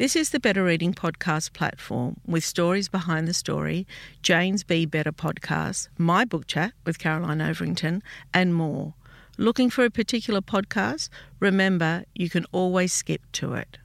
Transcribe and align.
This 0.00 0.16
is 0.16 0.30
the 0.30 0.40
Better 0.40 0.64
Reading 0.64 0.94
Podcast 0.94 1.52
platform 1.52 2.16
with 2.26 2.42
stories 2.42 2.88
behind 2.88 3.28
the 3.28 3.34
story, 3.34 3.86
Jane's 4.22 4.64
Be 4.64 4.86
Better 4.86 5.12
podcast, 5.12 5.88
my 5.98 6.24
book 6.24 6.46
chat 6.46 6.72
with 6.86 6.98
Caroline 6.98 7.40
Overington, 7.40 8.00
and 8.32 8.54
more. 8.54 8.94
Looking 9.36 9.68
for 9.68 9.84
a 9.84 9.90
particular 9.90 10.40
podcast? 10.40 11.10
Remember, 11.38 12.04
you 12.14 12.30
can 12.30 12.46
always 12.50 12.94
skip 12.94 13.20
to 13.32 13.52
it. 13.52 13.76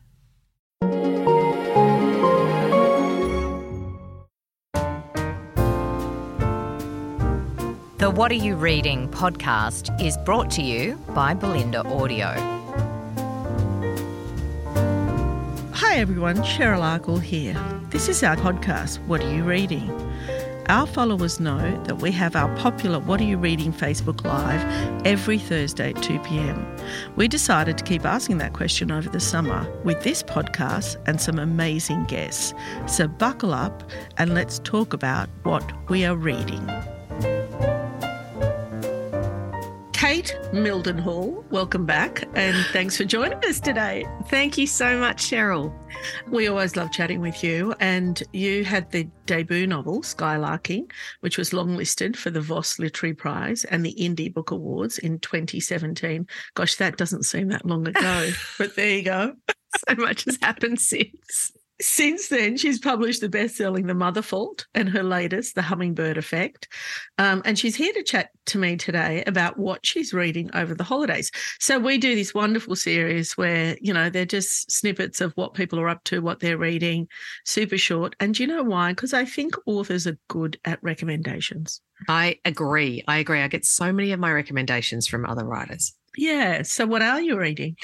The 7.97 8.09
What 8.09 8.31
Are 8.31 8.35
You 8.35 8.55
Reading 8.55 9.09
podcast 9.09 10.01
is 10.01 10.17
brought 10.19 10.49
to 10.51 10.61
you 10.61 10.95
by 11.13 11.33
Bolinda 11.33 11.83
Audio. 11.83 12.64
Everyone, 15.95 16.35
Cheryl 16.39 16.81
Akle 16.81 17.21
here. 17.21 17.53
This 17.89 18.09
is 18.09 18.21
our 18.21 18.35
podcast, 18.35 18.97
What 19.07 19.23
Are 19.23 19.33
You 19.33 19.45
Reading? 19.45 19.89
Our 20.67 20.85
followers 20.85 21.39
know 21.39 21.81
that 21.85 22.01
we 22.01 22.11
have 22.11 22.35
our 22.35 22.53
popular 22.57 22.99
What 22.99 23.21
Are 23.21 23.23
You 23.23 23.37
Reading 23.37 23.71
Facebook 23.71 24.25
Live 24.25 24.61
every 25.05 25.39
Thursday 25.39 25.91
at 25.91 26.03
2 26.03 26.19
pm. 26.19 26.67
We 27.15 27.29
decided 27.29 27.77
to 27.77 27.83
keep 27.85 28.03
asking 28.03 28.39
that 28.39 28.51
question 28.51 28.91
over 28.91 29.07
the 29.07 29.21
summer 29.21 29.65
with 29.85 30.03
this 30.03 30.21
podcast 30.21 30.97
and 31.07 31.21
some 31.21 31.39
amazing 31.39 32.03
guests. 32.07 32.53
So 32.87 33.07
buckle 33.07 33.53
up 33.53 33.89
and 34.17 34.33
let's 34.33 34.59
talk 34.59 34.91
about 34.91 35.29
what 35.43 35.63
we 35.89 36.03
are 36.03 36.17
reading. 36.17 36.69
Mildenhall, 40.55 41.43
welcome 41.51 41.85
back 41.85 42.23
and 42.33 42.55
thanks 42.67 42.95
for 42.95 43.03
joining 43.03 43.43
us 43.43 43.59
today. 43.59 44.07
Thank 44.27 44.57
you 44.57 44.65
so 44.65 44.97
much, 44.97 45.17
Cheryl. 45.17 45.73
We 46.29 46.47
always 46.47 46.77
love 46.77 46.93
chatting 46.93 47.19
with 47.19 47.43
you. 47.43 47.75
And 47.81 48.23
you 48.31 48.63
had 48.63 48.89
the 48.89 49.09
debut 49.25 49.67
novel, 49.67 50.01
Skylarking, 50.01 50.89
which 51.19 51.37
was 51.37 51.49
longlisted 51.49 52.15
for 52.15 52.29
the 52.29 52.39
Voss 52.39 52.79
Literary 52.79 53.13
Prize 53.13 53.65
and 53.65 53.85
the 53.85 53.95
Indie 53.99 54.33
Book 54.33 54.51
Awards 54.51 54.97
in 54.97 55.19
2017. 55.19 56.25
Gosh, 56.53 56.75
that 56.75 56.95
doesn't 56.95 57.23
seem 57.23 57.49
that 57.49 57.65
long 57.65 57.85
ago, 57.85 58.29
but 58.57 58.77
there 58.77 58.91
you 58.91 59.03
go. 59.03 59.33
so 59.89 59.95
much 59.95 60.23
has 60.23 60.37
happened 60.41 60.79
since. 60.79 61.51
Since 61.81 62.29
then, 62.29 62.55
she's 62.55 62.79
published 62.79 63.19
the 63.19 63.27
best 63.27 63.57
selling 63.57 63.87
The 63.87 63.93
Mother 63.93 64.21
Fault 64.21 64.65
and 64.73 64.87
her 64.89 65.03
latest, 65.03 65.55
The 65.55 65.61
Hummingbird 65.61 66.17
Effect. 66.17 66.69
Um, 67.17 67.41
and 67.43 67.59
she's 67.59 67.75
here 67.75 67.91
to 67.91 68.03
chat 68.03 68.29
to 68.45 68.57
me 68.57 68.77
today 68.77 69.23
about 69.27 69.57
what 69.57 69.85
she's 69.85 70.13
reading 70.13 70.49
over 70.53 70.73
the 70.73 70.85
holidays. 70.85 71.31
So, 71.59 71.77
we 71.77 71.97
do 71.97 72.15
this 72.15 72.33
wonderful 72.33 72.77
series 72.77 73.33
where, 73.33 73.75
you 73.81 73.93
know, 73.93 74.09
they're 74.09 74.25
just 74.25 74.71
snippets 74.71 75.19
of 75.19 75.33
what 75.33 75.53
people 75.53 75.79
are 75.79 75.89
up 75.89 76.03
to, 76.05 76.21
what 76.21 76.39
they're 76.39 76.57
reading, 76.57 77.09
super 77.43 77.77
short. 77.77 78.15
And 78.21 78.35
do 78.35 78.43
you 78.43 78.47
know 78.47 78.63
why? 78.63 78.93
Because 78.93 79.13
I 79.13 79.25
think 79.25 79.55
authors 79.65 80.07
are 80.07 80.17
good 80.29 80.57
at 80.63 80.81
recommendations. 80.81 81.81
I 82.07 82.39
agree. 82.45 83.03
I 83.07 83.17
agree. 83.17 83.41
I 83.41 83.49
get 83.49 83.65
so 83.65 83.91
many 83.91 84.13
of 84.13 84.19
my 84.19 84.31
recommendations 84.31 85.07
from 85.07 85.25
other 85.25 85.43
writers. 85.43 85.93
Yeah. 86.15 86.61
So, 86.61 86.85
what 86.85 87.01
are 87.01 87.19
you 87.19 87.37
reading? 87.37 87.75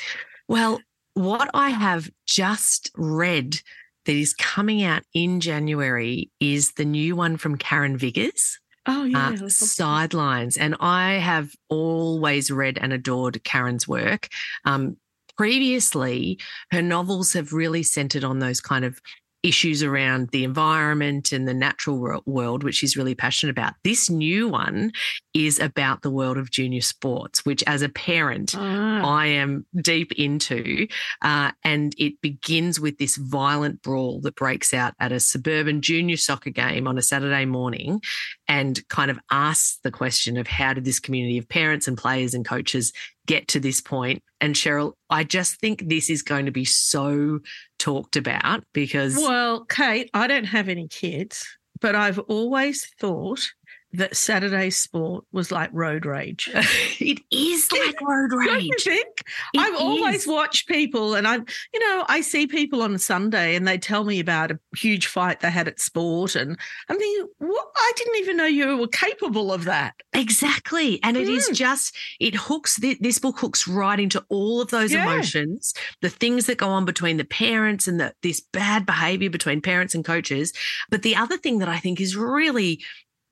Well, 0.47 0.79
what 1.13 1.49
I 1.53 1.69
have 1.69 2.09
just 2.25 2.91
read 2.95 3.57
that 4.05 4.15
is 4.15 4.33
coming 4.33 4.83
out 4.83 5.03
in 5.13 5.39
January 5.39 6.31
is 6.39 6.73
the 6.73 6.85
new 6.85 7.15
one 7.15 7.37
from 7.37 7.57
Karen 7.57 7.97
Viggers. 7.97 8.57
Oh, 8.85 9.03
yeah. 9.03 9.37
Uh, 9.41 9.49
Sidelines. 9.49 10.57
And 10.57 10.75
I 10.79 11.13
have 11.13 11.51
always 11.69 12.49
read 12.49 12.79
and 12.81 12.91
adored 12.91 13.43
Karen's 13.43 13.87
work. 13.87 14.27
Um, 14.65 14.97
previously, 15.37 16.39
her 16.71 16.81
novels 16.81 17.33
have 17.33 17.53
really 17.53 17.83
centered 17.83 18.23
on 18.23 18.39
those 18.39 18.59
kind 18.59 18.85
of 18.85 18.99
issues 19.43 19.81
around 19.81 20.29
the 20.29 20.43
environment 20.43 21.31
and 21.31 21.47
the 21.47 21.53
natural 21.53 22.21
world, 22.25 22.63
which 22.63 22.75
she's 22.75 22.95
really 22.95 23.15
passionate 23.15 23.51
about. 23.51 23.73
This 23.83 24.09
new 24.09 24.47
one 24.47 24.91
is 25.33 25.59
about 25.59 26.01
the 26.03 26.11
world 26.11 26.37
of 26.37 26.51
junior 26.51 26.81
sports, 26.81 27.43
which 27.45 27.63
as 27.65 27.81
a 27.81 27.89
parent, 27.89 28.53
Ah. 28.55 29.01
I 29.03 29.27
am 29.27 29.65
deep 29.75 30.11
into. 30.13 30.87
Uh, 31.21 31.51
and 31.63 31.93
it 31.97 32.21
begins 32.21 32.79
with 32.79 32.97
this 32.97 33.15
violent 33.15 33.81
brawl 33.81 34.21
that 34.21 34.35
breaks 34.35 34.73
out 34.73 34.93
at 34.99 35.11
a 35.11 35.19
suburban 35.19 35.81
junior 35.81 36.17
soccer 36.17 36.49
game 36.51 36.87
on 36.87 36.97
a 36.97 37.01
Saturday 37.01 37.45
morning 37.45 38.01
and 38.47 38.87
kind 38.89 39.09
of 39.09 39.19
asks 39.31 39.79
the 39.83 39.91
question 39.91 40.37
of 40.37 40.47
how 40.47 40.73
did 40.73 40.85
this 40.85 40.99
community 40.99 41.37
of 41.37 41.47
parents 41.49 41.87
and 41.87 41.97
players 41.97 42.33
and 42.33 42.45
coaches 42.45 42.93
get 43.31 43.47
to 43.47 43.59
this 43.61 43.79
point? 43.79 44.21
And 44.41 44.55
Cheryl, 44.55 44.93
I 45.09 45.23
just 45.23 45.59
think 45.61 45.87
this 45.87 46.09
is 46.09 46.21
going 46.21 46.45
to 46.47 46.51
be 46.51 46.65
so 46.65 47.39
talked 47.79 48.17
about 48.17 48.63
because 48.73 49.15
Well, 49.15 49.63
Kate, 49.65 50.09
I 50.13 50.27
don't 50.27 50.43
have 50.43 50.67
any 50.67 50.89
kids, 50.89 51.45
but 51.79 51.95
I've 51.95 52.19
always 52.19 52.85
thought 52.99 53.47
that 53.93 54.15
Saturday 54.15 54.69
sport 54.69 55.25
was 55.31 55.51
like 55.51 55.69
road 55.73 56.05
rage. 56.05 56.49
it 56.99 57.19
is 57.31 57.69
like 57.71 57.99
road 58.01 58.31
rage. 58.33 58.47
Don't 58.47 58.63
you 58.63 58.77
think? 58.79 59.21
It 59.53 59.59
I've 59.59 59.75
always 59.75 60.25
watched 60.25 60.67
people, 60.67 61.15
and 61.15 61.27
I'm, 61.27 61.45
you 61.73 61.79
know, 61.79 62.05
I 62.07 62.21
see 62.21 62.47
people 62.47 62.81
on 62.83 62.97
Sunday 62.97 63.55
and 63.55 63.67
they 63.67 63.77
tell 63.77 64.03
me 64.03 64.19
about 64.19 64.51
a 64.51 64.59
huge 64.77 65.07
fight 65.07 65.39
they 65.41 65.51
had 65.51 65.67
at 65.67 65.79
sport, 65.79 66.35
and 66.35 66.57
I'm 66.89 66.97
thinking, 66.97 67.27
what? 67.39 67.67
I 67.75 67.91
didn't 67.97 68.15
even 68.17 68.37
know 68.37 68.45
you 68.45 68.77
were 68.77 68.87
capable 68.87 69.51
of 69.51 69.65
that. 69.65 69.95
Exactly. 70.13 70.99
And 71.03 71.17
it 71.17 71.27
is 71.27 71.49
Mm. 71.49 71.55
just, 71.55 71.95
it 72.19 72.35
hooks, 72.35 72.77
thi- 72.77 72.97
this 73.01 73.19
book 73.19 73.39
hooks 73.39 73.67
right 73.67 73.99
into 73.99 74.23
all 74.29 74.61
of 74.61 74.69
those 74.69 74.93
Yeah. 74.93 75.03
emotions, 75.11 75.73
the 76.01 76.09
things 76.09 76.45
that 76.45 76.57
go 76.57 76.67
on 76.69 76.85
between 76.85 77.17
the 77.17 77.25
parents 77.25 77.87
and 77.87 77.99
the, 77.99 78.13
this 78.21 78.39
bad 78.39 78.85
behavior 78.85 79.29
between 79.29 79.61
parents 79.61 79.95
and 79.95 80.05
coaches. 80.05 80.53
But 80.89 81.01
the 81.01 81.15
other 81.15 81.37
thing 81.37 81.59
that 81.59 81.69
I 81.69 81.79
think 81.79 81.99
is 81.99 82.15
really 82.15 82.81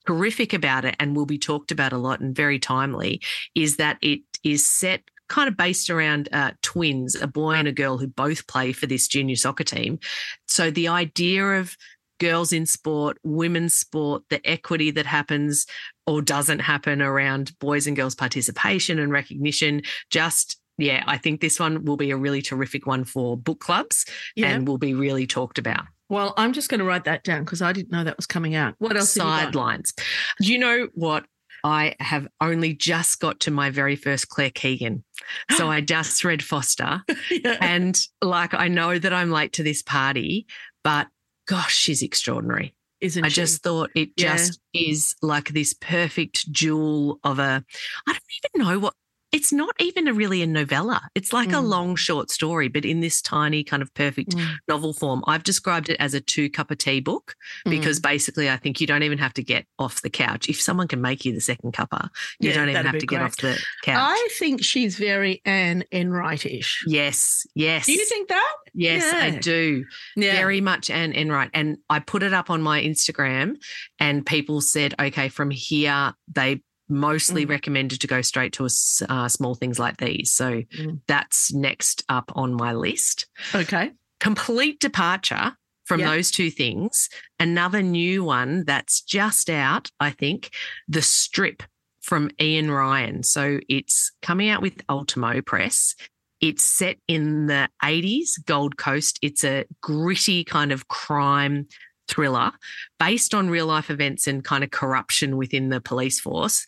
terrific 0.07 0.53
about 0.53 0.85
it 0.85 0.95
and 0.99 1.15
will 1.15 1.25
be 1.25 1.37
talked 1.37 1.71
about 1.71 1.93
a 1.93 1.97
lot 1.97 2.19
and 2.19 2.35
very 2.35 2.59
timely 2.59 3.21
is 3.55 3.77
that 3.77 3.97
it 4.01 4.21
is 4.43 4.65
set 4.65 5.03
kind 5.27 5.47
of 5.47 5.55
based 5.55 5.89
around 5.89 6.27
uh, 6.31 6.51
twins, 6.63 7.15
a 7.15 7.27
boy 7.27 7.53
and 7.53 7.67
a 7.67 7.71
girl 7.71 7.97
who 7.99 8.07
both 8.07 8.47
play 8.47 8.71
for 8.71 8.87
this 8.87 9.07
junior 9.07 9.35
soccer 9.35 9.63
team. 9.63 9.99
So 10.47 10.71
the 10.71 10.87
idea 10.87 11.45
of 11.59 11.77
girls 12.19 12.51
in 12.51 12.65
sport, 12.65 13.17
women's 13.23 13.75
sport, 13.75 14.23
the 14.29 14.45
equity 14.49 14.91
that 14.91 15.05
happens 15.05 15.67
or 16.09 16.21
doesn't 16.23 16.59
happen 16.59 17.01
around 17.01 17.57
boys 17.59 17.85
and 17.85 17.95
girls 17.95 18.15
participation 18.15 18.97
and 18.97 19.11
recognition 19.11 19.83
just 20.09 20.59
yeah 20.79 21.03
i 21.05 21.17
think 21.17 21.39
this 21.39 21.59
one 21.59 21.85
will 21.85 21.97
be 21.97 22.09
a 22.09 22.17
really 22.17 22.41
terrific 22.41 22.87
one 22.87 23.03
for 23.03 23.37
book 23.37 23.59
clubs 23.59 24.05
Yeah. 24.35 24.47
and 24.47 24.67
will 24.67 24.79
be 24.79 24.95
really 24.95 25.27
talked 25.27 25.59
about 25.59 25.85
well, 26.09 26.33
I'm 26.37 26.53
just 26.53 26.69
going 26.69 26.79
to 26.79 26.85
write 26.85 27.05
that 27.05 27.23
down 27.23 27.43
because 27.45 27.61
I 27.61 27.71
didn't 27.71 27.91
know 27.91 28.03
that 28.03 28.17
was 28.17 28.25
coming 28.27 28.55
out. 28.55 28.75
What 28.79 28.97
else? 28.97 29.15
have 29.15 29.53
you 29.53 30.53
you 30.53 30.57
know 30.59 30.87
what 30.93 31.25
I 31.63 31.95
have 31.99 32.27
only 32.41 32.73
just 32.73 33.19
got 33.19 33.41
to 33.41 33.51
my 33.51 33.69
very 33.69 33.95
first 33.95 34.29
Claire 34.29 34.49
Keegan. 34.51 35.03
So 35.57 35.69
I 35.69 35.81
just 35.81 36.23
read 36.23 36.43
Foster. 36.43 37.01
Yeah. 37.29 37.57
And 37.61 37.99
like, 38.21 38.53
I 38.53 38.67
know 38.67 38.97
that 38.97 39.13
I'm 39.13 39.31
late 39.31 39.53
to 39.53 39.63
this 39.63 39.81
party, 39.81 40.47
but 40.83 41.07
gosh, 41.47 41.75
she's 41.75 42.01
extraordinary. 42.01 42.75
Isn't 43.01 43.23
she? 43.23 43.25
I 43.25 43.29
she? 43.29 43.35
just 43.35 43.61
thought 43.63 43.89
it 43.95 44.09
Yeah. 44.15 44.37
just 44.37 44.59
is 44.73 45.15
like 45.21 45.49
this 45.49 45.73
perfect 45.73 46.51
jewel 46.51 47.19
of 47.23 47.39
a, 47.39 47.63
I 48.07 48.11
don't 48.13 48.21
even 48.55 48.67
know 48.67 48.79
what, 48.79 48.93
it's 49.31 49.53
not 49.53 49.75
even 49.79 50.07
a 50.07 50.13
really 50.13 50.41
a 50.41 50.47
novella. 50.47 51.01
It's 51.13 51.31
like 51.31 51.49
a 51.49 51.61
Mm. 51.61 51.67
long 51.69 51.95
short 51.95 52.31
story, 52.31 52.67
but 52.67 52.83
in 52.83 52.99
this 52.99 53.21
tiny 53.21 53.63
kind 53.63 53.81
of 53.83 53.93
perfect 53.93 54.35
Mm, 54.35 54.55
novel 54.67 54.93
form. 54.93 55.23
I've 55.27 55.43
described 55.43 55.89
it 55.89 55.97
as 55.99 56.13
a 56.15 56.19
two 56.21 56.49
cup 56.49 56.71
of 56.71 56.79
tea 56.79 56.99
book 56.99 57.35
mm. 57.65 57.69
because 57.71 57.99
basically 57.99 58.49
I 58.49 58.57
think 58.57 58.81
you 58.81 58.87
don't 58.87 59.03
even 59.03 59.19
have 59.19 59.33
to 59.35 59.43
get 59.43 59.65
off 59.77 60.01
the 60.01 60.09
couch. 60.09 60.49
If 60.49 60.59
someone 60.59 60.87
can 60.87 61.01
make 61.01 61.25
you 61.25 61.33
the 61.33 61.41
second 61.41 61.73
cuppa, 61.73 62.09
you 62.39 62.49
Yeah, 62.49 62.55
don't 62.55 62.69
even 62.69 62.85
have 62.85 62.97
to 62.97 63.05
get 63.05 63.21
off 63.21 63.37
the 63.37 63.57
couch. 63.83 63.97
I 63.99 64.27
think 64.37 64.63
she's 64.63 64.95
very 64.97 65.41
Anne 65.45 65.83
Enright-ish. 65.91 66.83
yes, 66.87 67.45
yes. 67.55 67.85
Do 67.85 67.93
you 67.93 68.05
think 68.05 68.29
that? 68.29 68.53
Yes, 68.73 69.13
I 69.13 69.37
do. 69.37 69.85
Yeah. 70.15 70.33
Very 70.33 70.61
much 70.61 70.89
Anne 70.89 71.13
Enright. 71.13 71.49
And 71.53 71.77
I 71.89 71.99
put 71.99 72.23
it 72.23 72.33
up 72.33 72.49
on 72.49 72.61
my 72.61 72.81
Instagram 72.81 73.55
and 73.99 74.25
people 74.25 74.61
said, 74.61 74.95
okay, 74.99 75.29
from 75.29 75.49
here, 75.51 76.13
they 76.31 76.61
mostly 76.89 77.45
Mm. 77.45 77.49
recommended 77.49 78.01
to 78.01 78.07
go 78.07 78.21
straight 78.21 78.53
to 78.53 78.65
a 78.65 78.69
uh, 79.09 79.27
small 79.29 79.55
things 79.55 79.79
like 79.79 79.97
these. 79.97 80.31
So 80.31 80.63
Mm. 80.77 81.01
that's 81.07 81.53
next 81.53 82.03
up 82.09 82.31
on 82.35 82.53
my 82.53 82.73
list. 82.73 83.27
okay. 83.55 83.91
Complete 84.19 84.79
departure 84.79 85.55
from 85.85 86.01
Yeah. 86.01 86.11
those 86.11 86.29
two 86.31 86.51
things. 86.51 87.09
Another 87.39 87.81
new 87.81 88.23
one 88.23 88.63
that's 88.65 89.01
just 89.01 89.49
out, 89.49 89.91
I 89.99 90.11
think, 90.11 90.49
The 90.87 91.01
Strip 91.01 91.63
from 92.01 92.29
Iain 92.39 92.69
Ryan. 92.71 93.23
So 93.23 93.59
it's 93.69 94.11
coming 94.21 94.49
out 94.49 94.61
with 94.61 94.81
Ultimo 94.89 95.41
Press. 95.41 95.95
It's 96.41 96.63
set 96.63 96.97
in 97.07 97.47
the 97.47 97.69
80s, 97.83 98.37
Gold 98.45 98.77
Coast. 98.77 99.19
It's 99.21 99.43
a 99.43 99.65
gritty 99.81 100.43
kind 100.43 100.71
of 100.71 100.87
crime 100.87 101.67
thriller 102.09 102.51
based 102.99 103.33
on 103.33 103.49
real 103.49 103.67
life 103.67 103.89
events 103.89 104.27
and 104.27 104.43
kind 104.43 104.63
of 104.63 104.71
corruption 104.71 105.37
within 105.37 105.69
the 105.69 105.79
police 105.79 106.19
force. 106.19 106.65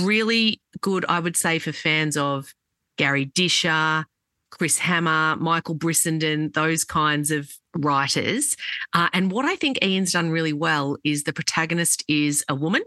Really 0.00 0.60
good, 0.80 1.04
I 1.08 1.20
would 1.20 1.36
say, 1.36 1.58
for 1.58 1.72
fans 1.72 2.16
of 2.16 2.54
Garry 2.96 3.26
Disher, 3.26 4.06
Chris 4.50 4.78
Hammer, 4.78 5.36
Michael 5.36 5.74
Brissenden, 5.74 6.54
those 6.54 6.84
kinds 6.84 7.30
of 7.30 7.52
writers. 7.76 8.56
Uh, 8.92 9.08
and 9.12 9.30
what 9.30 9.44
I 9.44 9.56
think 9.56 9.78
Iain's 9.82 10.12
done 10.12 10.30
really 10.30 10.52
well 10.52 10.96
is 11.04 11.24
the 11.24 11.32
protagonist 11.32 12.04
is 12.08 12.44
a 12.48 12.54
woman, 12.54 12.82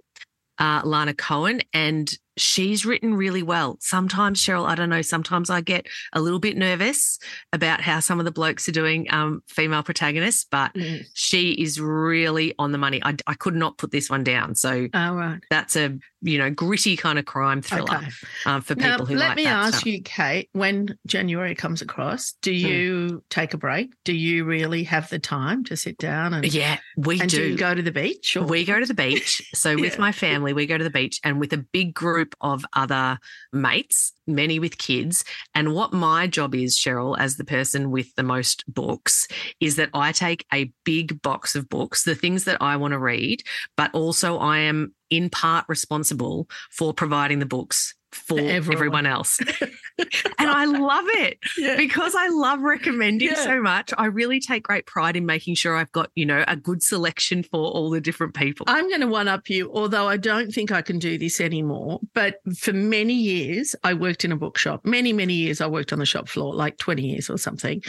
uh, 0.57 0.81
Lana 0.84 1.13
Cohen, 1.13 1.62
and 1.74 2.12
she's 2.38 2.86
written 2.86 3.14
really 3.14 3.44
well. 3.44 3.78
Sometimes, 3.80 4.42
Cheryl, 4.42 4.66
I 4.66 4.76
don't 4.76 4.90
know, 4.90 5.02
sometimes 5.02 5.50
I 5.50 5.62
get 5.62 5.88
a 6.14 6.22
little 6.22 6.40
bit 6.40 6.58
nervous 6.58 7.20
about 7.54 7.81
how 7.81 8.00
some 8.00 8.20
of 8.20 8.26
the 8.26 8.31
blokes 8.31 8.68
are 8.70 8.72
doing 8.72 9.08
um, 9.12 9.44
female 9.48 9.84
protagonists, 9.84 10.46
but 10.50 10.74
mm. 10.74 11.06
she 11.14 11.52
is 11.52 11.80
really 11.80 12.54
on 12.58 12.72
the 12.72 12.78
money. 12.78 13.02
I, 13.04 13.16
I, 13.28 13.34
could 13.34 13.56
not 13.56 13.78
put 13.78 13.92
this 13.92 14.10
one 14.10 14.24
down. 14.24 14.56
So 14.56 14.88
oh, 14.94 15.16
right. 15.16 15.40
that's 15.50 15.76
a, 15.76 15.98
you 16.22 16.38
know, 16.38 16.50
gritty 16.50 16.98
kind 16.98 17.20
of 17.20 17.26
crime 17.26 17.62
thriller 17.62 17.98
okay. 17.98 18.10
um, 18.46 18.62
for 18.62 18.76
people 18.76 19.00
now, 19.00 19.06
who 19.06 19.16
let 19.16 19.30
like 19.30 19.38
me 19.38 19.46
ask 19.46 19.76
stuff. 19.76 19.86
you, 19.86 20.02
Kate, 20.02 20.50
when 20.54 20.98
January 21.06 21.56
comes 21.56 21.81
across, 21.81 22.34
do 22.42 22.52
hmm. 22.52 22.58
you 22.58 23.08
mm. 23.08 23.22
take 23.30 23.54
a 23.54 23.58
break? 23.58 23.94
Do 24.04 24.14
you 24.14 24.46
really 24.46 24.84
have 24.84 25.10
the 25.10 25.20
time 25.20 25.64
to 25.66 25.78
sit 25.78 25.98
down 25.98 26.34
and 26.34 26.54
yeah, 26.54 26.78
we 26.98 27.20
and 27.20 27.30
do. 27.30 27.38
do 27.38 27.48
you 27.50 27.58
go 27.58 27.74
to 27.74 27.81
the 27.81 27.92
beach? 27.92 28.36
Or? 28.36 28.44
We 28.44 28.66
go 28.66 28.80
to 28.80 28.86
the 28.86 28.94
beach. 28.94 29.42
So 29.54 29.72
yeah. 29.76 29.81
with 29.81 30.00
my 30.00 30.12
family, 30.12 30.54
we 30.54 30.66
go 30.66 30.78
to 30.78 30.84
the 30.84 30.90
beach 30.90 31.20
and 31.24 31.40
with 31.40 31.54
a 31.54 31.58
big 31.58 31.94
group 31.94 32.29
group 32.30 32.36
of 32.42 32.66
other 32.74 33.20
mates, 33.52 34.14
many 34.28 34.60
with 34.60 34.78
kids. 34.78 35.24
And 35.56 35.74
what 35.74 35.94
my 35.94 36.28
job 36.28 36.56
is, 36.56 36.78
Cheryl, 36.78 37.18
as 37.18 37.38
the 37.38 37.44
person 37.44 37.92
with 37.92 38.14
the 38.16 38.24
most 38.24 38.64
books, 38.68 39.28
is 39.60 39.76
that 39.76 39.90
I 39.94 40.12
take 40.12 40.46
a 40.54 40.72
big 40.84 41.22
box 41.22 41.56
of 41.56 41.70
books, 41.70 42.04
the 42.04 42.16
things 42.16 42.44
that 42.46 42.62
I 42.62 42.78
want 42.78 42.94
to 42.94 43.00
read, 43.00 43.44
but 43.76 43.94
also 43.94 44.38
I 44.38 44.60
am 44.60 44.94
in 45.10 45.30
part 45.30 45.66
responsible 45.68 46.48
for 46.72 46.94
providing 46.94 47.40
the 47.40 47.46
books 47.46 47.96
for 48.11 48.39
everyone, 48.39 48.73
everyone 48.73 49.06
else. 49.06 49.39
and 49.59 50.50
I 50.50 50.65
love 50.65 51.06
it 51.07 51.38
yeah. 51.57 51.75
because 51.75 52.15
I 52.15 52.27
love 52.29 52.61
recommending 52.61 53.29
yeah. 53.29 53.44
so 53.44 53.61
much. 53.61 53.94
I 53.97 54.06
really 54.06 54.39
take 54.39 54.63
great 54.63 54.85
pride 54.85 55.15
in 55.15 55.25
making 55.25 55.56
sure 55.56 55.75
I've 55.75 55.91
got, 55.91 56.09
you 56.15 56.25
know, 56.25 56.44
a 56.47 56.56
good 56.56 56.81
selection 56.81 57.44
for 57.44 57.59
all 57.59 57.89
the 57.89 58.01
different 58.01 58.33
people. 58.33 58.65
I'm 58.69 58.88
going 58.88 59.01
to 59.01 59.07
one 59.07 59.27
up 59.27 59.50
you, 59.50 59.71
although 59.73 60.07
I 60.07 60.17
don't 60.17 60.51
think 60.51 60.71
I 60.71 60.81
can 60.81 61.00
do 61.00 61.17
this 61.17 61.39
anymore. 61.39 62.00
But 62.13 62.38
for 62.57 62.73
many 62.73 63.13
years, 63.13 63.75
I 63.83 63.94
worked 63.94 64.25
in 64.25 64.31
a 64.31 64.38
bookshop. 64.38 64.85
Many, 64.85 65.13
many 65.13 65.33
years, 65.33 65.61
I 65.61 65.67
worked 65.67 65.94
on 65.94 66.00
the 66.00 66.06
shop 66.06 66.27
floor, 66.27 66.53
like 66.53 66.77
20 66.77 67.01
years 67.01 67.29
or 67.29 67.38
something. 67.38 67.81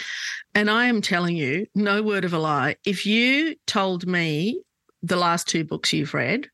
And 0.54 0.70
I 0.70 0.86
am 0.86 1.00
telling 1.00 1.36
you, 1.36 1.66
no 1.74 2.02
word 2.02 2.24
of 2.24 2.32
a 2.32 2.38
lie, 2.38 2.76
if 2.84 3.06
you 3.06 3.56
told 3.66 4.06
me 4.06 4.62
the 5.02 5.16
last 5.16 5.48
two 5.48 5.64
books 5.64 5.92
you've 5.92 6.14
read, 6.14 6.48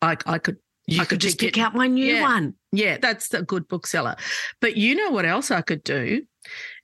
I, 0.00 0.16
I 0.26 0.38
could 0.38 0.56
you 0.86 1.00
I 1.00 1.04
could 1.04 1.20
just 1.20 1.38
pick 1.38 1.58
out 1.58 1.74
my 1.74 1.86
new 1.86 2.14
yeah, 2.14 2.22
one. 2.22 2.54
Yeah, 2.72 2.98
that's 2.98 3.32
a 3.34 3.42
good 3.42 3.68
bookseller. 3.68 4.16
But 4.60 4.76
you 4.76 4.94
know 4.94 5.10
what 5.10 5.24
else 5.24 5.50
I 5.50 5.60
could 5.60 5.84
do? 5.84 6.22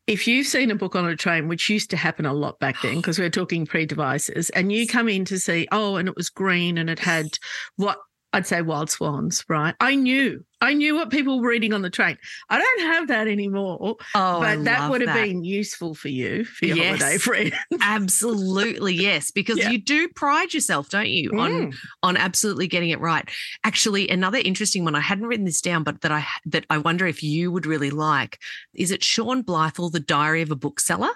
If 0.07 0.27
you've 0.27 0.47
seen 0.47 0.71
a 0.71 0.75
book 0.75 0.97
on 0.97 1.07
a 1.07 1.17
train, 1.17 1.49
which 1.49 1.69
used 1.69 1.91
to 1.91 1.97
happen 1.97 2.25
a 2.25 2.33
lot 2.33 2.59
back 2.61 2.81
then, 2.81 2.97
because 2.97 3.19
we're 3.19 3.29
talking 3.29 3.67
pre 3.67 3.85
devices, 3.85 4.51
and 4.51 4.73
you 4.73 4.87
come 4.87 5.09
in 5.09 5.25
to 5.27 5.39
see, 5.39 5.69
oh, 5.71 5.97
and 5.97 6.09
it 6.09 6.17
was 6.17 6.31
green 6.31 6.79
and 6.79 6.89
it 6.89 6.99
had 6.99 7.27
what 7.77 7.99
I'd 8.33 8.47
say 8.47 8.63
wild 8.63 8.91
swans, 8.91 9.45
right? 9.49 9.75
I 9.81 9.95
knew, 9.95 10.45
I 10.61 10.75
knew 10.75 10.95
what 10.95 11.11
people 11.11 11.41
were 11.41 11.49
reading 11.49 11.73
on 11.73 11.83
the 11.83 11.91
train. 11.91 12.19
I 12.49 12.59
don't 12.59 12.81
have 12.81 13.09
that 13.09 13.29
anymore. 13.29 13.97
Oh, 14.15 14.41
but 14.41 14.65
that 14.65 14.91
would 14.91 15.01
have 15.03 15.15
that. 15.15 15.25
been 15.25 15.45
useful 15.45 15.95
for 15.95 16.09
you 16.09 16.45
for 16.45 16.67
your 16.67 16.77
yes, 16.77 17.01
holiday 17.01 17.19
friends. 17.19 17.55
absolutely, 17.81 18.95
yes, 18.95 19.31
because 19.31 19.59
yeah. 19.59 19.71
you 19.71 19.79
do 19.79 20.09
pride 20.09 20.53
yourself, 20.53 20.89
don't 20.89 21.09
you, 21.09 21.31
mm. 21.31 21.41
on 21.41 21.73
on 22.03 22.17
absolutely 22.17 22.67
getting 22.67 22.91
it 22.91 23.01
right. 23.01 23.29
Actually, 23.65 24.09
another 24.09 24.39
interesting 24.39 24.85
one. 24.85 24.95
I 24.95 25.01
hadn't 25.01 25.27
written 25.27 25.45
this 25.45 25.61
down, 25.61 25.85
but 25.85 26.01
that 26.01 26.13
I 26.13 26.27
that 26.47 26.67
I 26.71 26.79
wonder 26.79 27.07
if 27.07 27.23
you 27.23 27.53
would 27.53 27.67
really 27.67 27.91
like 27.91 28.39
is 28.75 28.91
it 28.91 29.03
Shaun 29.03 29.43
Bythell, 29.43 29.93
The 29.93 30.01
Diary 30.01 30.43
of 30.43 30.51
a 30.51 30.57
Bookseller? 30.57 31.11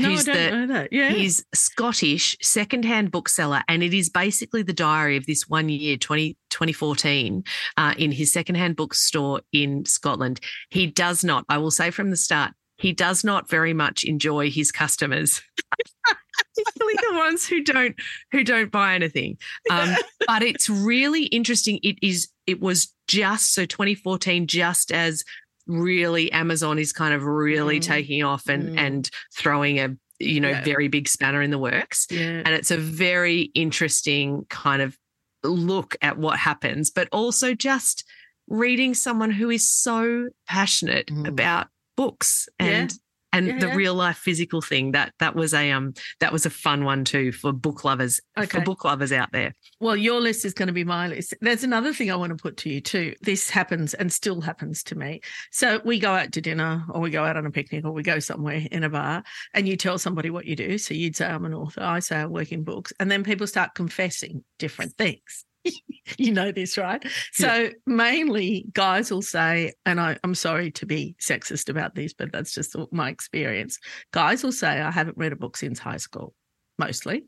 No, 0.00 0.10
I 0.12 0.22
don't 0.22 0.26
the, 0.26 0.50
know 0.50 0.66
that. 0.68 0.92
Yeah. 0.92 1.10
He's 1.10 1.44
Scottish 1.54 2.36
secondhand 2.40 3.10
bookseller, 3.10 3.62
and 3.68 3.82
it 3.82 3.92
is 3.92 4.08
basically 4.08 4.62
the 4.62 4.72
diary 4.72 5.16
of 5.16 5.26
this 5.26 5.48
one 5.48 5.68
year, 5.68 5.96
20, 5.96 6.36
2014, 6.50 7.44
uh, 7.76 7.94
in 7.98 8.12
his 8.12 8.32
secondhand 8.32 8.76
bookstore 8.80 9.42
in 9.52 9.84
Scotland. 9.84 10.40
He 10.70 10.86
does 10.86 11.22
not, 11.22 11.44
I 11.50 11.58
will 11.58 11.70
say 11.70 11.90
from 11.90 12.08
the 12.08 12.16
start, 12.16 12.52
he 12.78 12.94
does 12.94 13.22
not 13.22 13.46
very 13.46 13.74
much 13.74 14.04
enjoy 14.04 14.50
his 14.50 14.72
customers. 14.72 15.42
Particularly 16.56 16.94
the 17.10 17.18
ones 17.18 17.46
who 17.46 17.62
don't 17.62 17.94
who 18.32 18.42
don't 18.42 18.72
buy 18.72 18.94
anything. 18.94 19.36
Um, 19.70 19.94
but 20.26 20.42
it's 20.42 20.70
really 20.70 21.24
interesting. 21.24 21.78
It 21.82 21.98
is 22.00 22.28
it 22.46 22.62
was 22.62 22.94
just 23.06 23.52
so 23.52 23.66
2014, 23.66 24.46
just 24.46 24.92
as 24.92 25.24
really 25.66 26.32
Amazon 26.32 26.78
is 26.78 26.94
kind 26.94 27.12
of 27.12 27.24
really 27.24 27.80
mm. 27.80 27.82
taking 27.82 28.22
off 28.22 28.48
and 28.48 28.70
mm. 28.70 28.78
and 28.78 29.10
throwing 29.36 29.78
a 29.78 29.94
you 30.18 30.40
know 30.40 30.48
yeah. 30.48 30.64
very 30.64 30.88
big 30.88 31.06
spanner 31.06 31.42
in 31.42 31.50
the 31.50 31.58
works. 31.58 32.06
Yeah. 32.10 32.40
And 32.46 32.54
it's 32.54 32.70
a 32.70 32.78
very 32.78 33.42
interesting 33.54 34.46
kind 34.48 34.80
of 34.80 34.96
look 35.44 35.96
at 36.00 36.16
what 36.16 36.38
happens, 36.38 36.88
but 36.90 37.08
also 37.12 37.52
just 37.52 38.04
reading 38.50 38.94
someone 38.94 39.30
who 39.30 39.48
is 39.48 39.70
so 39.70 40.28
passionate 40.46 41.06
mm. 41.06 41.26
about 41.26 41.68
books 41.96 42.48
and 42.58 42.92
and 43.32 43.46
yeah, 43.46 43.58
the 43.58 43.66
yeah. 43.68 43.74
real 43.74 43.94
life 43.94 44.16
physical 44.16 44.60
thing 44.60 44.92
that 44.92 45.12
that 45.18 45.34
was 45.34 45.54
a 45.54 45.70
um 45.70 45.94
that 46.18 46.32
was 46.32 46.46
a 46.46 46.50
fun 46.50 46.84
one 46.84 47.04
too 47.04 47.32
for 47.32 47.52
book 47.52 47.84
lovers 47.84 48.20
okay. 48.36 48.58
for 48.58 48.60
book 48.64 48.84
lovers 48.84 49.12
out 49.12 49.30
there. 49.32 49.54
Well 49.78 49.96
your 49.96 50.20
list 50.20 50.44
is 50.44 50.54
going 50.54 50.66
to 50.66 50.72
be 50.72 50.84
my 50.84 51.08
list. 51.08 51.34
There's 51.40 51.64
another 51.64 51.92
thing 51.92 52.10
i 52.10 52.16
want 52.16 52.36
to 52.36 52.42
put 52.42 52.56
to 52.58 52.70
you 52.70 52.80
too. 52.80 53.14
This 53.20 53.48
happens 53.48 53.94
and 53.94 54.12
still 54.12 54.40
happens 54.40 54.82
to 54.84 54.96
me. 54.96 55.20
So 55.52 55.80
we 55.84 55.98
go 55.98 56.12
out 56.12 56.32
to 56.32 56.40
dinner 56.40 56.84
or 56.90 57.00
we 57.00 57.10
go 57.10 57.24
out 57.24 57.36
on 57.36 57.46
a 57.46 57.50
picnic 57.50 57.84
or 57.84 57.92
we 57.92 58.02
go 58.02 58.18
somewhere 58.18 58.66
in 58.70 58.84
a 58.84 58.90
bar 58.90 59.22
and 59.54 59.68
you 59.68 59.76
tell 59.76 59.98
somebody 59.98 60.30
what 60.30 60.46
you 60.46 60.56
do. 60.56 60.78
So 60.78 60.94
you'd 60.94 61.16
say 61.16 61.26
i'm 61.26 61.44
an 61.44 61.54
author. 61.54 61.82
I 61.82 62.00
say 62.00 62.16
i 62.16 62.26
work 62.26 62.52
in 62.52 62.64
books. 62.64 62.92
And 62.98 63.10
then 63.10 63.24
people 63.24 63.46
start 63.46 63.74
confessing 63.74 64.44
different 64.58 64.94
things 64.94 65.44
you 66.18 66.32
know 66.32 66.52
this, 66.52 66.76
right? 66.78 67.04
So 67.32 67.52
yeah. 67.52 67.70
mainly 67.86 68.66
guys 68.72 69.10
will 69.10 69.22
say, 69.22 69.72
and 69.86 70.00
I, 70.00 70.18
I'm 70.24 70.34
sorry 70.34 70.70
to 70.72 70.86
be 70.86 71.16
sexist 71.20 71.68
about 71.68 71.94
this, 71.94 72.12
but 72.12 72.32
that's 72.32 72.54
just 72.54 72.76
my 72.92 73.08
experience. 73.08 73.78
Guys 74.12 74.42
will 74.42 74.52
say, 74.52 74.80
I 74.80 74.90
haven't 74.90 75.18
read 75.18 75.32
a 75.32 75.36
book 75.36 75.56
since 75.56 75.78
high 75.78 75.98
school, 75.98 76.34
mostly. 76.78 77.26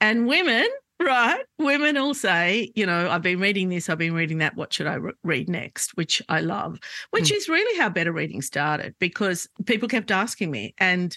And 0.00 0.26
women, 0.26 0.66
right? 1.00 1.42
Women 1.58 1.96
will 1.96 2.14
say, 2.14 2.72
you 2.74 2.86
know, 2.86 3.08
I've 3.08 3.22
been 3.22 3.40
reading 3.40 3.68
this, 3.68 3.88
I've 3.88 3.98
been 3.98 4.14
reading 4.14 4.38
that. 4.38 4.56
What 4.56 4.72
should 4.72 4.86
I 4.86 4.94
re- 4.94 5.12
read 5.22 5.48
next? 5.48 5.96
Which 5.96 6.22
I 6.28 6.40
love, 6.40 6.78
which 7.10 7.30
mm. 7.30 7.36
is 7.36 7.48
really 7.48 7.78
how 7.78 7.88
better 7.88 8.12
reading 8.12 8.42
started 8.42 8.94
because 8.98 9.48
people 9.64 9.88
kept 9.88 10.10
asking 10.10 10.50
me, 10.50 10.74
and 10.78 11.16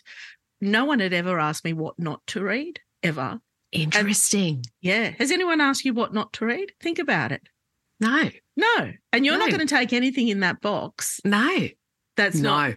no 0.61 0.85
one 0.85 0.99
had 0.99 1.13
ever 1.13 1.39
asked 1.39 1.65
me 1.65 1.73
what 1.73 1.97
not 1.97 2.25
to 2.27 2.43
read 2.43 2.79
ever. 3.03 3.39
Interesting. 3.71 4.55
And, 4.55 4.67
yeah. 4.81 5.11
Has 5.19 5.31
anyone 5.31 5.61
asked 5.61 5.85
you 5.85 5.93
what 5.93 6.13
not 6.13 6.33
to 6.33 6.45
read? 6.45 6.71
Think 6.81 6.99
about 6.99 7.31
it. 7.31 7.41
No. 7.99 8.29
No. 8.55 8.91
And 9.13 9.25
you're 9.25 9.37
no. 9.37 9.45
not 9.45 9.51
going 9.51 9.65
to 9.65 9.75
take 9.75 9.93
anything 9.93 10.27
in 10.27 10.39
that 10.41 10.61
box. 10.61 11.19
No. 11.23 11.67
That's 12.15 12.37
no. 12.37 12.49
not. 12.49 12.75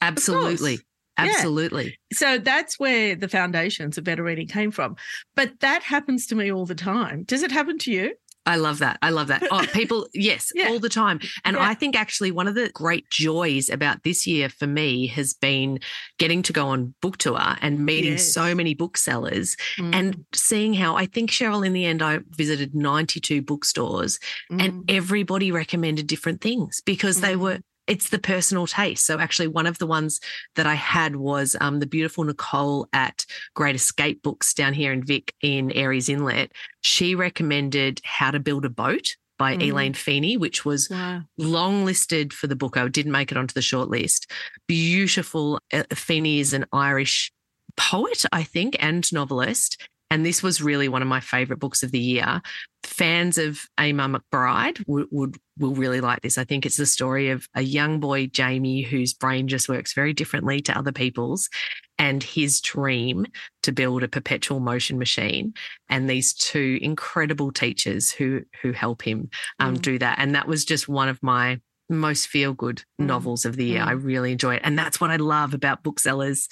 Absolutely. 0.00 0.78
Absolutely. 1.16 1.98
Yeah. 2.10 2.16
So 2.16 2.38
that's 2.38 2.78
where 2.78 3.16
the 3.16 3.28
foundations 3.28 3.98
of 3.98 4.04
better 4.04 4.22
reading 4.22 4.46
came 4.46 4.70
from. 4.70 4.96
But 5.34 5.60
that 5.60 5.82
happens 5.82 6.26
to 6.28 6.36
me 6.36 6.52
all 6.52 6.64
the 6.64 6.76
time. 6.76 7.24
Does 7.24 7.42
it 7.42 7.50
happen 7.50 7.78
to 7.78 7.90
you? 7.90 8.14
I 8.48 8.56
love 8.56 8.78
that. 8.78 8.98
I 9.02 9.10
love 9.10 9.28
that. 9.28 9.46
Oh, 9.50 9.66
people, 9.74 10.08
yes, 10.14 10.50
yeah. 10.54 10.68
all 10.68 10.78
the 10.78 10.88
time. 10.88 11.20
And 11.44 11.54
yeah. 11.54 11.68
I 11.68 11.74
think 11.74 11.94
actually 11.94 12.30
one 12.30 12.48
of 12.48 12.54
the 12.54 12.70
great 12.70 13.10
joys 13.10 13.68
about 13.68 14.04
this 14.04 14.26
year 14.26 14.48
for 14.48 14.66
me 14.66 15.06
has 15.08 15.34
been 15.34 15.80
getting 16.18 16.42
to 16.44 16.54
go 16.54 16.68
on 16.68 16.94
book 17.02 17.18
tour 17.18 17.38
and 17.60 17.84
meeting 17.84 18.12
yes. 18.12 18.32
so 18.32 18.54
many 18.54 18.72
booksellers 18.72 19.54
mm. 19.78 19.94
and 19.94 20.24
seeing 20.34 20.72
how 20.72 20.96
I 20.96 21.04
think, 21.04 21.30
Cheryl, 21.30 21.64
in 21.64 21.74
the 21.74 21.84
end, 21.84 22.00
I 22.00 22.20
visited 22.30 22.74
92 22.74 23.42
bookstores 23.42 24.18
mm. 24.50 24.64
and 24.64 24.90
everybody 24.90 25.52
recommended 25.52 26.06
different 26.06 26.40
things 26.40 26.80
because 26.86 27.18
mm. 27.18 27.20
they 27.20 27.36
were 27.36 27.58
it's 27.88 28.10
the 28.10 28.18
personal 28.18 28.66
taste. 28.66 29.04
So 29.04 29.18
actually, 29.18 29.48
one 29.48 29.66
of 29.66 29.78
the 29.78 29.86
ones 29.86 30.20
that 30.54 30.66
I 30.66 30.74
had 30.74 31.16
was 31.16 31.56
um, 31.60 31.80
the 31.80 31.86
beautiful 31.86 32.22
Nicole 32.24 32.86
at 32.92 33.24
Great 33.54 33.74
Escape 33.74 34.22
Books 34.22 34.54
down 34.54 34.74
here 34.74 34.92
in 34.92 35.02
Vic 35.02 35.34
in 35.42 35.70
Aireys 35.70 36.08
Inlet. 36.08 36.52
She 36.82 37.14
recommended 37.14 38.00
How 38.04 38.30
to 38.30 38.38
Build 38.38 38.64
a 38.64 38.70
Boat 38.70 39.16
by 39.38 39.56
mm. 39.56 39.62
Elaine 39.62 39.94
Feeney, 39.94 40.36
which 40.36 40.64
was 40.64 40.88
wow. 40.90 41.22
long 41.38 41.84
listed 41.84 42.32
for 42.32 42.46
the 42.46 42.56
book. 42.56 42.76
I 42.76 42.86
didn't 42.88 43.12
make 43.12 43.32
it 43.32 43.38
onto 43.38 43.54
the 43.54 43.62
short 43.62 43.88
list. 43.88 44.30
Beautiful. 44.66 45.60
Uh, 45.72 45.84
Feeney 45.94 46.40
is 46.40 46.52
an 46.52 46.66
Irish 46.72 47.32
poet, 47.76 48.24
I 48.32 48.42
think, 48.42 48.76
and 48.80 49.10
novelist. 49.12 49.80
And 50.10 50.24
this 50.24 50.42
was 50.42 50.62
really 50.62 50.88
one 50.88 51.02
of 51.02 51.08
my 51.08 51.20
favorite 51.20 51.58
books 51.58 51.82
of 51.82 51.92
the 51.92 51.98
year. 51.98 52.40
Fans 52.82 53.36
of 53.36 53.66
Eimear 53.78 54.16
McBride 54.16 54.82
would, 54.86 55.06
would 55.10 55.36
will 55.58 55.74
really 55.74 56.00
like 56.00 56.22
this. 56.22 56.38
I 56.38 56.44
think 56.44 56.64
it's 56.64 56.78
the 56.78 56.86
story 56.86 57.30
of 57.30 57.46
a 57.54 57.60
young 57.60 58.00
boy, 58.00 58.28
Jamie, 58.28 58.82
whose 58.82 59.12
brain 59.12 59.48
just 59.48 59.68
works 59.68 59.92
very 59.92 60.14
differently 60.14 60.60
to 60.62 60.78
other 60.78 60.92
people's, 60.92 61.50
and 61.98 62.22
his 62.22 62.60
dream 62.60 63.26
to 63.64 63.72
build 63.72 64.02
a 64.02 64.08
perpetual 64.08 64.60
motion 64.60 64.98
machine. 64.98 65.52
And 65.90 66.08
these 66.08 66.32
two 66.32 66.78
incredible 66.80 67.52
teachers 67.52 68.10
who 68.10 68.42
who 68.62 68.72
help 68.72 69.02
him 69.02 69.28
um, 69.58 69.76
mm. 69.76 69.82
do 69.82 69.98
that. 69.98 70.18
And 70.18 70.34
that 70.34 70.48
was 70.48 70.64
just 70.64 70.88
one 70.88 71.08
of 71.08 71.22
my 71.22 71.60
most 71.90 72.28
feel 72.28 72.54
good 72.54 72.82
Mm. 73.00 73.06
novels 73.06 73.44
of 73.44 73.56
the 73.56 73.64
year. 73.64 73.82
Mm. 73.82 73.88
I 73.88 73.92
really 73.92 74.32
enjoy 74.32 74.54
it. 74.56 74.62
And 74.64 74.78
that's 74.78 75.00
what 75.00 75.10
I 75.10 75.16
love 75.16 75.54
about 75.54 75.82
booksellers, 75.82 76.48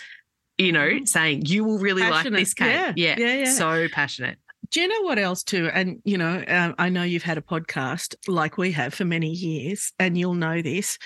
you 0.58 0.72
know, 0.72 1.04
saying 1.04 1.46
you 1.46 1.64
will 1.64 1.78
really 1.78 2.02
like 2.02 2.30
this, 2.30 2.54
Kate. 2.54 2.72
Yeah. 2.72 2.92
Yeah. 2.96 3.14
Yeah, 3.18 3.34
yeah. 3.34 3.52
So 3.52 3.88
passionate. 3.92 4.38
Do 4.70 4.80
you 4.80 4.88
know 4.88 5.02
what 5.02 5.18
else 5.18 5.42
too? 5.42 5.70
And 5.72 6.00
you 6.04 6.18
know, 6.18 6.42
um, 6.48 6.74
I 6.78 6.88
know 6.88 7.02
you've 7.02 7.22
had 7.22 7.38
a 7.38 7.42
podcast 7.42 8.16
like 8.26 8.58
we 8.58 8.72
have 8.72 8.94
for 8.94 9.04
many 9.04 9.30
years, 9.30 9.92
and 9.98 10.18
you'll 10.18 10.34
know 10.34 10.62
this. 10.62 10.98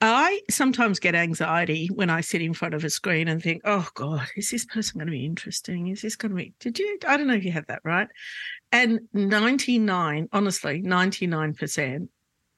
I 0.00 0.42
sometimes 0.48 1.00
get 1.00 1.16
anxiety 1.16 1.88
when 1.92 2.08
I 2.08 2.20
sit 2.20 2.40
in 2.40 2.54
front 2.54 2.74
of 2.74 2.84
a 2.84 2.90
screen 2.90 3.26
and 3.26 3.42
think, 3.42 3.62
"Oh 3.64 3.88
God, 3.94 4.28
is 4.36 4.50
this 4.50 4.64
person 4.64 4.98
going 4.98 5.08
to 5.08 5.12
be 5.12 5.24
interesting? 5.24 5.88
Is 5.88 6.02
this 6.02 6.14
going 6.14 6.30
to 6.30 6.36
be?" 6.36 6.54
Did 6.60 6.78
you? 6.78 6.98
I 7.06 7.16
don't 7.16 7.26
know 7.26 7.34
if 7.34 7.44
you 7.44 7.52
have 7.52 7.66
that 7.66 7.80
right. 7.84 8.08
And 8.70 9.00
ninety 9.12 9.78
nine, 9.78 10.28
honestly, 10.32 10.80
ninety 10.82 11.26
nine 11.26 11.54
percent 11.54 12.10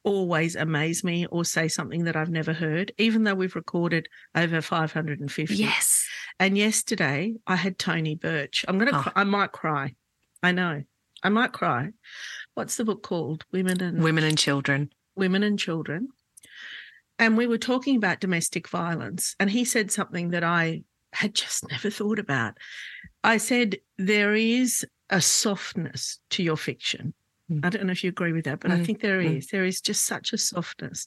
always 0.02 0.56
amaze 0.56 1.04
me 1.04 1.26
or 1.26 1.44
say 1.44 1.68
something 1.68 2.04
that 2.04 2.16
I've 2.16 2.30
never 2.30 2.52
heard, 2.52 2.92
even 2.98 3.24
though 3.24 3.34
we've 3.34 3.54
recorded 3.54 4.08
over 4.34 4.60
five 4.60 4.92
hundred 4.92 5.20
and 5.20 5.30
fifty. 5.30 5.56
Yes. 5.56 6.08
And 6.38 6.56
yesterday 6.56 7.34
I 7.46 7.56
had 7.56 7.78
Tony 7.78 8.14
Birch. 8.14 8.64
I'm 8.66 8.78
gonna. 8.78 8.92
Oh. 8.94 9.02
Cry. 9.02 9.12
I 9.16 9.24
might 9.24 9.52
cry. 9.52 9.94
I 10.42 10.52
know. 10.52 10.82
I 11.22 11.28
might 11.28 11.52
cry. 11.52 11.90
What's 12.54 12.76
the 12.76 12.84
book 12.84 13.02
called? 13.02 13.44
Women 13.52 13.82
and 13.82 14.02
Women 14.02 14.24
and 14.24 14.38
children. 14.38 14.90
Women 15.16 15.42
and 15.42 15.58
Children. 15.58 16.08
And 17.18 17.36
we 17.36 17.46
were 17.46 17.58
talking 17.58 17.96
about 17.96 18.20
domestic 18.20 18.68
violence, 18.68 19.36
and 19.38 19.50
he 19.50 19.66
said 19.66 19.90
something 19.90 20.30
that 20.30 20.42
I 20.42 20.82
had 21.12 21.34
just 21.34 21.68
never 21.68 21.90
thought 21.90 22.18
about. 22.18 22.56
I 23.22 23.36
said 23.36 23.76
there 23.98 24.34
is 24.34 24.86
a 25.10 25.20
softness 25.20 26.18
to 26.30 26.42
your 26.42 26.56
fiction. 26.56 27.12
Mm. 27.50 27.64
I 27.64 27.70
don't 27.70 27.86
know 27.86 27.92
if 27.92 28.04
you 28.04 28.10
agree 28.10 28.32
with 28.32 28.44
that, 28.44 28.60
but 28.60 28.70
I 28.70 28.76
Mm, 28.76 28.84
think 28.86 29.00
there 29.00 29.20
mm. 29.20 29.38
is. 29.38 29.48
There 29.48 29.64
is 29.64 29.80
just 29.80 30.04
such 30.04 30.32
a 30.32 30.38
softness. 30.38 31.06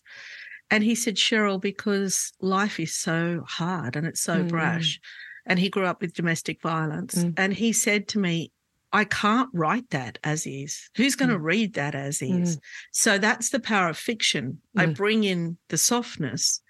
And 0.70 0.84
he 0.84 0.96
said, 0.96 1.16
Cheryl, 1.16 1.62
because 1.62 2.32
life 2.42 2.80
is 2.80 2.96
so 2.96 3.44
hard 3.48 3.96
and 3.96 4.08
it's 4.08 4.22
so 4.22 4.44
Mm. 4.44 4.50
brash. 4.50 5.00
And 5.46 5.60
he 5.60 5.70
grew 5.70 5.86
up 5.86 6.02
with 6.02 6.14
domestic 6.14 6.62
violence. 6.62 7.16
Mm. 7.16 7.34
And 7.38 7.54
he 7.54 7.74
said 7.74 8.08
to 8.10 8.20
me, 8.20 8.52
I 8.92 9.06
can't 9.06 9.50
write 9.54 9.90
that 9.90 10.20
as 10.24 10.46
is. 10.46 10.90
Who's 10.96 11.16
going 11.16 11.32
to 11.32 11.40
read 11.40 11.74
that 11.74 11.96
as 11.96 12.22
is? 12.22 12.60
So 12.92 13.18
that's 13.18 13.50
the 13.50 13.60
power 13.60 13.90
of 13.90 13.98
fiction. 13.98 14.62
I 14.78 14.86
Mm. 14.86 14.96
bring 14.96 15.24
in 15.24 15.58
the 15.70 15.78
softness 15.78 16.62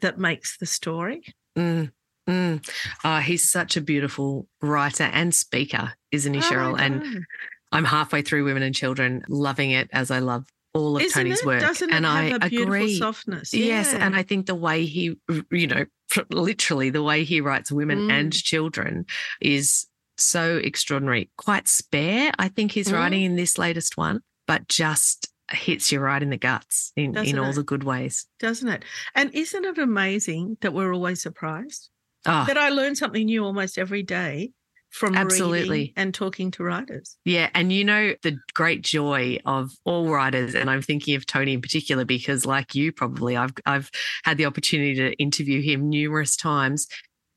that 0.00 0.18
makes 0.18 0.56
the 0.58 0.66
story. 0.66 1.22
Mm, 1.58 1.90
mm. 2.28 2.70
Oh, 3.04 3.18
he's 3.18 3.50
such 3.50 3.76
a 3.76 3.80
beautiful 3.80 4.46
writer 4.60 5.04
and 5.04 5.34
speaker, 5.34 5.94
isn't 6.12 6.34
he, 6.34 6.40
Oh, 6.40 6.42
Cheryl? 6.42 6.78
I 6.78 6.84
And. 6.84 7.26
I'm 7.72 7.84
halfway 7.84 8.22
through 8.22 8.44
Women 8.44 8.62
and 8.62 8.74
Children, 8.74 9.24
loving 9.28 9.70
it 9.70 9.88
as 9.92 10.10
I 10.10 10.18
love 10.20 10.44
all 10.74 10.96
of 10.96 11.02
Isn't 11.02 11.22
Tony's 11.22 11.40
it? 11.40 11.46
work. 11.46 11.60
Doesn't 11.60 11.90
it 11.90 11.94
and 11.94 12.04
have 12.06 12.14
I 12.42 12.46
a 12.46 12.48
beautiful 12.48 12.74
agree. 12.74 12.98
softness? 12.98 13.52
Yes, 13.52 13.92
and 13.92 14.14
I 14.16 14.22
think 14.22 14.46
the 14.46 14.54
way 14.54 14.84
he, 14.86 15.16
you 15.50 15.66
know, 15.66 15.84
literally 16.30 16.90
the 16.90 17.02
way 17.02 17.24
he 17.24 17.40
writes 17.40 17.70
women 17.72 18.00
Mm. 18.08 18.10
and 18.12 18.32
children 18.32 19.06
is 19.40 19.86
so 20.18 20.56
extraordinary. 20.58 21.30
Quite 21.36 21.68
spare, 21.68 22.32
I 22.38 22.48
think 22.48 22.72
he's 22.72 22.88
Mm. 22.88 22.94
writing 22.94 23.22
in 23.22 23.36
this 23.36 23.58
latest 23.58 23.96
one, 23.96 24.20
but 24.46 24.68
just 24.68 25.28
hits 25.50 25.92
you 25.92 26.00
right 26.00 26.22
in 26.22 26.30
the 26.30 26.36
guts 26.38 26.92
in, 26.96 27.16
in 27.18 27.38
all 27.38 27.50
it? 27.50 27.54
the 27.56 27.62
good 27.62 27.84
ways. 27.84 28.26
doesn't 28.38 28.68
it? 28.68 28.84
And 29.14 29.34
isn't 29.34 29.64
it 29.64 29.76
amazing 29.78 30.56
that 30.62 30.72
we're 30.72 30.94
always 30.94 31.20
surprised? 31.20 31.90
Oh, 32.24 32.44
That 32.46 32.56
I 32.56 32.68
learn 32.70 32.94
something 32.94 33.26
new 33.26 33.44
almost 33.44 33.76
every 33.78 34.02
day 34.02 34.52
from 34.92 35.16
Absolutely. 35.16 35.92
and 35.96 36.14
talking 36.14 36.50
to 36.52 36.62
writers. 36.62 37.16
Yeah, 37.24 37.48
and 37.54 37.72
you 37.72 37.84
know 37.84 38.14
the 38.22 38.36
great 38.54 38.82
joy 38.82 39.38
of 39.46 39.72
all 39.84 40.08
writers, 40.08 40.54
and 40.54 40.70
I'm 40.70 40.82
thinking 40.82 41.16
of 41.16 41.26
Tony 41.26 41.54
in 41.54 41.60
particular 41.62 42.04
because, 42.04 42.46
like 42.46 42.74
you, 42.74 42.92
probably 42.92 43.36
I've 43.36 43.52
I've 43.66 43.90
had 44.24 44.36
the 44.36 44.44
opportunity 44.46 44.94
to 44.96 45.12
interview 45.14 45.62
him 45.62 45.88
numerous 45.88 46.36
times, 46.36 46.86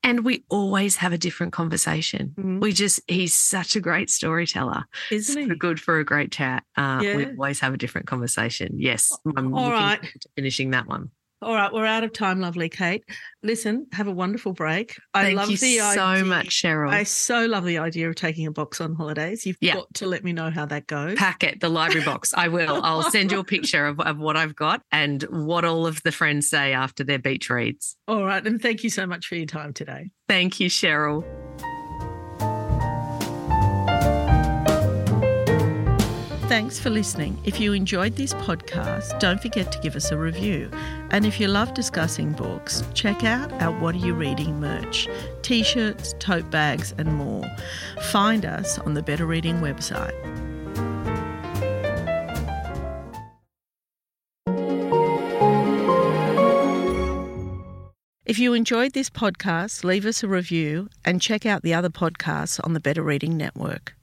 and 0.04 0.26
we 0.26 0.44
always 0.50 0.98
have 0.98 1.14
a 1.14 1.18
different 1.18 1.54
conversation. 1.54 2.34
Mm. 2.38 2.60
We 2.62 2.74
just 2.74 3.00
he's 3.08 3.34
such 3.34 3.76
a 3.76 3.80
great 3.80 4.10
storyteller. 4.10 4.84
Isn't 5.10 5.34
So 5.34 5.50
he? 5.50 5.56
good 5.56 5.80
for 5.80 5.98
a 6.00 6.04
great 6.06 6.32
chat. 6.32 6.64
Uh, 6.76 7.00
We 7.02 7.26
always 7.28 7.62
have 7.62 7.74
a 7.74 7.78
different 7.78 8.06
conversation. 8.08 8.76
Yes, 8.78 9.12
I'm 9.38 9.54
All 9.54 9.64
looking 9.64 9.72
right. 9.72 10.00
finishing 10.36 10.72
that 10.72 10.88
one. 10.88 11.10
All 11.46 11.54
right, 11.54 11.72
we're 11.72 11.86
out 11.86 12.04
of 12.04 12.12
time, 12.12 12.42
lovely 12.42 12.70
Kate. 12.70 13.04
Listen, 13.44 13.86
have 13.92 14.08
a 14.08 14.12
wonderful 14.12 14.52
break. 14.52 14.98
I 15.14 15.26
Thank 15.26 15.38
love 15.38 15.52
you 15.52 15.58
the 15.58 15.78
so 15.78 16.02
idea. 16.02 16.26
much, 16.26 16.48
Cheryl. 16.48 16.90
I 16.90 17.04
so 17.04 17.46
love 17.46 17.66
the 17.66 17.78
idea 17.78 18.10
of 18.10 18.16
taking 18.16 18.48
a 18.48 18.52
box 18.52 18.82
on 18.82 18.96
holidays. 18.96 19.46
You've 19.46 19.58
Yeah. 19.62 19.76
got 19.76 19.94
to 19.94 20.08
let 20.08 20.24
me 20.24 20.34
know 20.34 20.50
how 20.50 20.66
that 20.66 20.88
goes. 20.88 21.20
Packet, 21.20 21.60
the 21.62 21.70
library 21.70 22.04
box. 22.04 22.34
I 22.36 22.48
will. 22.48 22.82
I'll 22.84 23.04
send 23.12 23.32
you 23.32 23.38
a 23.38 23.44
picture 23.44 23.86
of, 23.86 24.00
of 24.00 24.18
what 24.18 24.36
I've 24.36 24.56
got 24.56 24.82
and 24.92 25.22
what 25.30 25.66
all 25.66 25.86
of 25.86 26.02
the 26.02 26.12
friends 26.12 26.50
say 26.50 26.74
after 26.74 27.04
their 27.04 27.20
beach 27.20 27.48
reads. 27.52 27.96
All 28.08 28.26
right, 28.26 28.44
and 28.44 28.60
thank 28.60 28.84
you 28.84 28.90
so 28.90 29.06
much 29.06 29.28
for 29.28 29.36
your 29.36 29.46
time 29.46 29.72
today. 29.72 30.10
Thank 30.28 30.60
you, 30.60 30.68
Cheryl. 30.68 31.24
Thanks 36.56 36.80
for 36.80 36.90
listening. 36.90 37.38
If 37.44 37.60
you 37.60 37.74
enjoyed 37.74 38.16
this 38.16 38.34
podcast, 38.34 39.20
don't 39.20 39.42
forget 39.42 39.74
to 39.74 39.80
give 39.80 39.98
us 39.98 40.14
a 40.14 40.18
review. 40.18 40.72
And 41.12 41.26
if 41.26 41.38
you 41.38 41.50
love 41.50 41.74
discussing 41.74 42.32
books, 42.32 42.82
check 42.94 43.26
out 43.26 43.52
our 43.62 43.78
What 43.78 43.94
Are 43.94 43.98
You 43.98 44.14
Reading 44.14 44.58
merch 44.62 45.10
t 45.42 45.64
shirts, 45.64 46.16
tote 46.18 46.50
bags, 46.50 46.94
and 46.98 47.14
more. 47.14 47.44
Find 48.04 48.46
us 48.46 48.80
on 48.80 48.94
the 48.94 49.04
Better 49.04 49.26
Reading 49.26 49.58
website. 49.58 50.16
If 58.26 58.40
you 58.40 58.54
enjoyed 58.54 58.94
this 58.94 59.10
podcast, 59.10 59.84
leave 59.84 60.06
us 60.06 60.24
a 60.24 60.30
review 60.30 60.88
and 61.04 61.22
check 61.22 61.46
out 61.46 61.64
the 61.64 61.74
other 61.74 61.90
podcasts 61.90 62.62
on 62.64 62.72
the 62.72 62.80
Better 62.80 63.04
Reading 63.04 63.36
Network. 63.36 63.98